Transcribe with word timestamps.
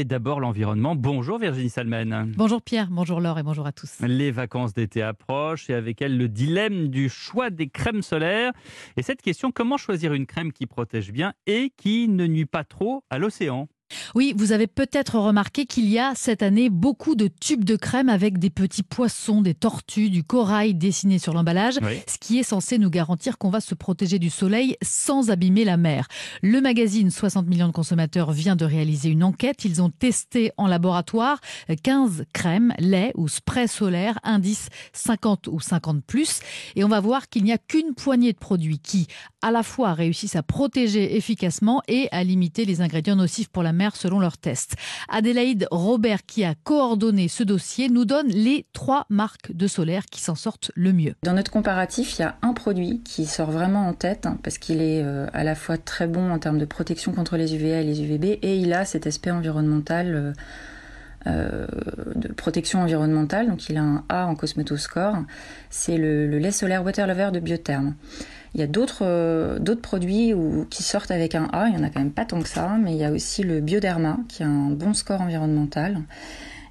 Et 0.00 0.04
d'abord 0.04 0.38
l'environnement. 0.38 0.94
Bonjour 0.94 1.40
Virginie 1.40 1.70
Salmen. 1.70 2.32
Bonjour 2.36 2.62
Pierre, 2.62 2.86
bonjour 2.88 3.20
Laure 3.20 3.40
et 3.40 3.42
bonjour 3.42 3.66
à 3.66 3.72
tous. 3.72 3.98
Les 4.00 4.30
vacances 4.30 4.72
d'été 4.72 5.02
approchent 5.02 5.68
et 5.70 5.74
avec 5.74 6.00
elles 6.00 6.16
le 6.16 6.28
dilemme 6.28 6.86
du 6.86 7.08
choix 7.08 7.50
des 7.50 7.68
crèmes 7.68 8.02
solaires. 8.02 8.52
Et 8.96 9.02
cette 9.02 9.22
question, 9.22 9.50
comment 9.50 9.76
choisir 9.76 10.12
une 10.12 10.26
crème 10.26 10.52
qui 10.52 10.66
protège 10.66 11.10
bien 11.10 11.32
et 11.48 11.72
qui 11.76 12.06
ne 12.06 12.28
nuit 12.28 12.46
pas 12.46 12.62
trop 12.62 13.02
à 13.10 13.18
l'océan? 13.18 13.68
Oui, 14.14 14.34
vous 14.36 14.52
avez 14.52 14.66
peut-être 14.66 15.18
remarqué 15.18 15.66
qu'il 15.66 15.88
y 15.88 15.98
a 15.98 16.12
cette 16.14 16.42
année 16.42 16.70
beaucoup 16.70 17.14
de 17.14 17.28
tubes 17.28 17.64
de 17.64 17.76
crème 17.76 18.08
avec 18.08 18.38
des 18.38 18.50
petits 18.50 18.82
poissons, 18.82 19.42
des 19.42 19.54
tortues, 19.54 20.10
du 20.10 20.24
corail 20.24 20.74
dessinés 20.74 21.18
sur 21.18 21.34
l'emballage, 21.34 21.78
ce 22.06 22.18
qui 22.18 22.38
est 22.38 22.42
censé 22.42 22.78
nous 22.78 22.90
garantir 22.90 23.38
qu'on 23.38 23.50
va 23.50 23.60
se 23.60 23.74
protéger 23.74 24.18
du 24.18 24.30
soleil 24.30 24.76
sans 24.82 25.30
abîmer 25.30 25.64
la 25.64 25.76
mer. 25.76 26.08
Le 26.42 26.60
magazine 26.60 27.10
60 27.10 27.46
millions 27.46 27.68
de 27.68 27.72
consommateurs 27.72 28.32
vient 28.32 28.56
de 28.56 28.64
réaliser 28.64 29.08
une 29.08 29.24
enquête. 29.24 29.64
Ils 29.64 29.82
ont 29.82 29.90
testé 29.90 30.52
en 30.56 30.66
laboratoire 30.66 31.40
15 31.82 32.24
crèmes, 32.32 32.72
lait 32.78 33.12
ou 33.16 33.28
spray 33.28 33.68
solaire, 33.68 34.18
indice 34.22 34.68
50 34.92 35.48
ou 35.48 35.60
50 35.60 36.04
plus. 36.04 36.40
Et 36.76 36.84
on 36.84 36.88
va 36.88 37.00
voir 37.00 37.28
qu'il 37.28 37.44
n'y 37.44 37.52
a 37.52 37.58
qu'une 37.58 37.94
poignée 37.94 38.32
de 38.32 38.38
produits 38.38 38.78
qui, 38.78 39.06
à 39.42 39.50
la 39.50 39.62
fois, 39.62 39.94
réussissent 39.94 40.36
à 40.36 40.42
protéger 40.42 41.16
efficacement 41.16 41.82
et 41.88 42.08
à 42.12 42.24
limiter 42.24 42.64
les 42.64 42.80
ingrédients 42.80 43.16
nocifs 43.16 43.48
pour 43.48 43.62
la 43.62 43.72
selon 43.94 44.20
leurs 44.20 44.38
tests. 44.38 44.74
Adélaïde 45.08 45.66
Robert, 45.70 46.24
qui 46.26 46.44
a 46.44 46.54
coordonné 46.54 47.28
ce 47.28 47.42
dossier, 47.42 47.88
nous 47.88 48.04
donne 48.04 48.28
les 48.28 48.66
trois 48.72 49.06
marques 49.08 49.52
de 49.52 49.66
solaire 49.66 50.06
qui 50.06 50.20
s'en 50.20 50.34
sortent 50.34 50.70
le 50.74 50.92
mieux. 50.92 51.14
Dans 51.22 51.34
notre 51.34 51.50
comparatif, 51.50 52.18
il 52.18 52.22
y 52.22 52.24
a 52.24 52.36
un 52.42 52.52
produit 52.52 53.00
qui 53.04 53.26
sort 53.26 53.50
vraiment 53.50 53.88
en 53.88 53.92
tête 53.92 54.26
hein, 54.26 54.38
parce 54.42 54.58
qu'il 54.58 54.80
est 54.80 55.02
euh, 55.02 55.26
à 55.32 55.44
la 55.44 55.54
fois 55.54 55.78
très 55.78 56.06
bon 56.06 56.30
en 56.30 56.38
termes 56.38 56.58
de 56.58 56.64
protection 56.64 57.12
contre 57.12 57.36
les 57.36 57.54
UVA 57.54 57.80
et 57.80 57.84
les 57.84 58.02
UVB 58.02 58.38
et 58.42 58.56
il 58.56 58.72
a 58.72 58.84
cet 58.84 59.06
aspect 59.06 59.30
environnemental. 59.30 60.14
Euh, 60.14 60.32
euh, 61.26 61.66
de 62.14 62.28
protection 62.28 62.80
environnementale, 62.80 63.48
donc 63.48 63.68
il 63.68 63.76
a 63.76 63.82
un 63.82 64.04
A 64.08 64.26
en 64.26 64.36
Cosmetoscore, 64.36 65.16
c'est 65.68 65.98
le, 65.98 66.26
lait 66.38 66.52
solaire 66.52 66.84
Water 66.84 67.08
Lover 67.08 67.30
de 67.32 67.40
Biotherm. 67.40 67.94
Il 68.54 68.60
y 68.60 68.62
a 68.62 68.66
d'autres 68.66 69.02
euh, 69.02 69.76
produits 69.82 70.32
qui 70.70 70.82
sortent 70.82 71.10
avec 71.10 71.34
un 71.34 71.48
A, 71.52 71.68
il 71.68 71.74
y 71.74 71.78
en 71.78 71.82
a 71.82 71.90
quand 71.90 72.00
même 72.00 72.10
pas 72.10 72.24
tant 72.24 72.40
que 72.40 72.48
ça, 72.48 72.76
mais 72.80 72.92
il 72.92 72.98
y 72.98 73.04
a 73.04 73.10
aussi 73.10 73.42
le 73.42 73.60
Bioderma 73.60 74.18
qui 74.28 74.42
a 74.42 74.46
un 74.46 74.70
bon 74.70 74.94
score 74.94 75.20
environnemental. 75.20 76.02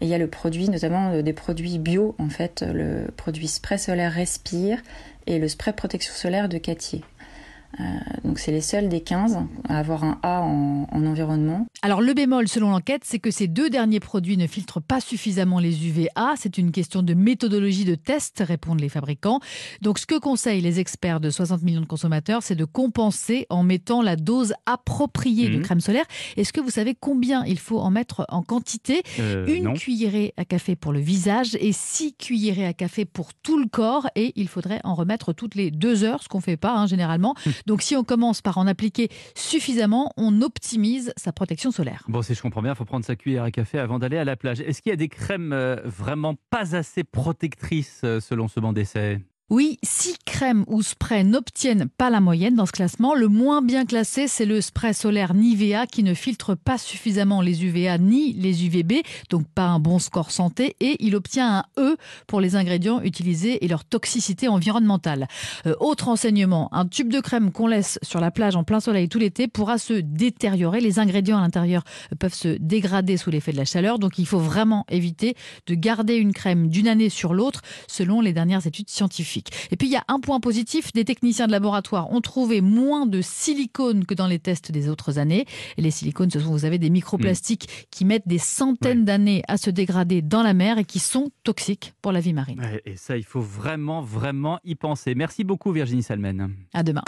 Et 0.00 0.06
il 0.06 0.08
y 0.08 0.14
a 0.14 0.18
le 0.18 0.26
produit, 0.26 0.68
notamment 0.68 1.12
euh, 1.12 1.22
des 1.22 1.32
produits 1.32 1.78
bio, 1.78 2.14
en 2.18 2.28
fait, 2.28 2.64
le 2.66 3.10
produit 3.16 3.48
spray 3.48 3.78
solaire 3.78 4.12
Respire 4.12 4.78
et 5.26 5.38
le 5.38 5.48
spray 5.48 5.72
protection 5.72 6.12
solaire 6.14 6.48
de 6.48 6.58
Catier. 6.58 7.02
Euh, 7.80 7.84
donc 8.24 8.38
c'est 8.38 8.52
les 8.52 8.60
seuls 8.60 8.88
des 8.88 9.00
15 9.00 9.38
à 9.68 9.78
avoir 9.78 10.04
un 10.04 10.18
A 10.22 10.42
en, 10.42 10.86
environnement. 10.92 11.66
Alors 11.82 12.00
le 12.00 12.14
bémol 12.14 12.48
selon 12.48 12.70
l'enquête, 12.70 13.02
c'est 13.04 13.18
que 13.18 13.30
ces 13.30 13.48
deux 13.48 13.70
derniers 13.70 14.00
produits 14.00 14.36
ne 14.36 14.46
filtrent 14.46 14.80
pas 14.80 15.00
suffisamment 15.00 15.58
les 15.58 15.86
UVA. 15.86 16.34
C'est 16.36 16.58
une 16.58 16.72
question 16.72 17.02
de 17.02 17.14
méthodologie 17.14 17.84
de 17.84 17.94
test, 17.94 18.42
répondent 18.46 18.80
les 18.80 18.88
fabricants. 18.88 19.40
Donc 19.82 19.98
ce 19.98 20.06
que 20.06 20.18
conseillent 20.18 20.60
les 20.60 20.80
experts 20.80 21.20
de 21.20 21.30
60 21.30 21.62
millions 21.62 21.80
de 21.80 21.86
consommateurs, 21.86 22.42
c'est 22.42 22.54
de 22.54 22.64
compenser 22.64 23.46
en 23.50 23.62
mettant 23.62 24.02
la 24.02 24.16
dose 24.16 24.54
appropriée 24.66 25.48
de 25.48 25.56
mhm. 25.56 25.62
crème 25.62 25.80
solaire. 25.80 26.04
Est-ce 26.36 26.52
que 26.52 26.60
vous 26.60 26.70
savez 26.70 26.96
combien 26.98 27.44
il 27.44 27.58
faut 27.58 27.80
en 27.80 27.90
mettre 27.90 28.24
en 28.28 28.42
quantité? 28.42 29.02
Euh, 29.20 29.46
Une 29.46 29.74
cuillerée 29.74 30.32
à 30.36 30.44
café 30.44 30.76
pour 30.76 30.92
le 30.92 31.00
visage 31.00 31.56
et 31.60 31.72
six 31.72 32.14
cuillerées 32.14 32.66
à 32.66 32.72
café 32.72 33.04
pour 33.04 33.34
tout 33.34 33.58
le 33.58 33.66
corps. 33.66 34.08
Et 34.14 34.32
il 34.36 34.48
faudrait 34.48 34.80
en 34.84 34.94
remettre 34.94 35.32
toutes 35.32 35.54
les 35.54 35.70
deux 35.70 36.04
heures, 36.04 36.22
ce 36.22 36.28
qu'on 36.28 36.38
ne 36.38 36.42
fait 36.42 36.56
pas 36.56 36.74
hein, 36.74 36.86
généralement. 36.86 37.34
Donc 37.66 37.82
si 37.82 37.96
on 37.96 38.04
commence 38.04 38.42
par 38.42 38.58
en 38.58 38.66
appliquer 38.66 39.08
suffisamment, 39.34 40.12
on 40.16 40.42
optimise 40.42 41.12
sa 41.16 41.32
protection 41.32 41.70
solaire. 41.70 42.04
Bon, 42.08 42.22
si 42.22 42.34
je 42.34 42.42
comprends 42.42 42.62
bien, 42.62 42.72
il 42.72 42.76
faut 42.76 42.84
prendre 42.84 43.04
sa 43.04 43.16
cuillère 43.16 43.44
à 43.44 43.50
café 43.50 43.78
avant 43.78 43.98
d'aller 43.98 44.18
à 44.18 44.24
la 44.24 44.36
plage. 44.36 44.60
Est-ce 44.60 44.82
qu'il 44.82 44.90
y 44.90 44.92
a 44.92 44.96
des 44.96 45.08
crèmes 45.08 45.52
euh, 45.52 45.76
vraiment 45.84 46.34
pas 46.50 46.76
assez 46.76 47.04
protectrices 47.04 48.02
euh, 48.04 48.20
selon 48.20 48.48
ce 48.48 48.60
banc 48.60 48.72
d'essai? 48.72 49.20
Oui, 49.50 49.78
six 49.82 50.16
crèmes 50.34 50.64
ou 50.66 50.82
sprays 50.82 51.22
n'obtiennent 51.22 51.88
pas 51.96 52.10
la 52.10 52.20
moyenne 52.20 52.56
dans 52.56 52.66
ce 52.66 52.72
classement. 52.72 53.14
Le 53.14 53.28
moins 53.28 53.62
bien 53.62 53.84
classé, 53.84 54.26
c'est 54.26 54.46
le 54.46 54.60
spray 54.60 54.92
solaire 54.92 55.32
Nivea 55.32 55.86
qui 55.86 56.02
ne 56.02 56.12
filtre 56.12 56.56
pas 56.56 56.76
suffisamment 56.76 57.40
les 57.40 57.64
UVA 57.64 57.98
ni 57.98 58.32
les 58.32 58.66
UVB, 58.66 59.04
donc 59.30 59.46
pas 59.46 59.66
un 59.66 59.78
bon 59.78 60.00
score 60.00 60.32
santé, 60.32 60.74
et 60.80 60.96
il 60.98 61.14
obtient 61.14 61.58
un 61.58 61.64
E 61.78 61.96
pour 62.26 62.40
les 62.40 62.56
ingrédients 62.56 63.00
utilisés 63.00 63.64
et 63.64 63.68
leur 63.68 63.84
toxicité 63.84 64.48
environnementale. 64.48 65.28
Euh, 65.66 65.76
autre 65.78 66.08
enseignement, 66.08 66.68
un 66.72 66.84
tube 66.84 67.12
de 67.12 67.20
crème 67.20 67.52
qu'on 67.52 67.68
laisse 67.68 68.00
sur 68.02 68.18
la 68.18 68.32
plage 68.32 68.56
en 68.56 68.64
plein 68.64 68.80
soleil 68.80 69.08
tout 69.08 69.20
l'été 69.20 69.46
pourra 69.46 69.78
se 69.78 69.92
détériorer. 69.92 70.80
Les 70.80 70.98
ingrédients 70.98 71.38
à 71.38 71.42
l'intérieur 71.42 71.84
peuvent 72.18 72.34
se 72.34 72.48
dégrader 72.58 73.18
sous 73.18 73.30
l'effet 73.30 73.52
de 73.52 73.58
la 73.58 73.64
chaleur, 73.64 74.00
donc 74.00 74.18
il 74.18 74.26
faut 74.26 74.40
vraiment 74.40 74.84
éviter 74.88 75.36
de 75.68 75.76
garder 75.76 76.16
une 76.16 76.32
crème 76.32 76.70
d'une 76.70 76.88
année 76.88 77.08
sur 77.08 77.34
l'autre 77.34 77.62
selon 77.86 78.20
les 78.20 78.32
dernières 78.32 78.66
études 78.66 78.90
scientifiques. 78.90 79.52
Et 79.70 79.76
puis 79.76 79.86
il 79.86 79.92
y 79.92 79.96
a 79.96 80.02
un 80.08 80.18
point 80.24 80.40
positif, 80.40 80.92
des 80.92 81.04
techniciens 81.04 81.46
de 81.46 81.52
laboratoire 81.52 82.10
ont 82.10 82.20
trouvé 82.20 82.60
moins 82.60 83.06
de 83.06 83.20
silicone 83.20 84.04
que 84.04 84.14
dans 84.14 84.26
les 84.26 84.38
tests 84.38 84.72
des 84.72 84.88
autres 84.88 85.18
années. 85.18 85.44
Et 85.76 85.82
les 85.82 85.90
silicones, 85.90 86.30
ce 86.30 86.40
sont, 86.40 86.50
vous 86.50 86.64
avez 86.64 86.78
des 86.78 86.90
microplastiques 86.90 87.68
mm. 87.68 87.84
qui 87.90 88.04
mettent 88.04 88.26
des 88.26 88.38
centaines 88.38 89.04
d'années 89.04 89.42
à 89.48 89.56
se 89.56 89.70
dégrader 89.70 90.22
dans 90.22 90.42
la 90.42 90.54
mer 90.54 90.78
et 90.78 90.84
qui 90.84 90.98
sont 90.98 91.30
toxiques 91.44 91.92
pour 92.02 92.12
la 92.12 92.20
vie 92.20 92.32
marine. 92.32 92.62
Et 92.84 92.96
ça, 92.96 93.16
il 93.16 93.24
faut 93.24 93.40
vraiment, 93.40 94.00
vraiment 94.00 94.58
y 94.64 94.74
penser. 94.74 95.14
Merci 95.14 95.44
beaucoup 95.44 95.70
Virginie 95.72 96.02
Salmen. 96.02 96.50
À 96.72 96.82
demain. 96.82 97.02